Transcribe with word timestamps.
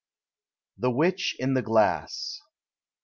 THE 0.79 0.89
WITCH 0.89 1.35
IN 1.37 1.53
THE 1.53 1.61
GLASS. 1.61 2.41